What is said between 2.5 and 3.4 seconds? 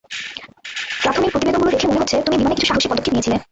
কিছু সাহসী পদক্ষেপ নিয়েছিলে।